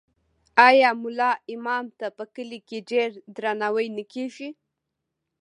[0.67, 4.49] آیا ملا امام ته په کلي کې ډیر درناوی نه کیږي؟